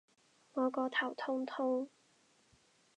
[0.53, 1.87] 我個頭痛痛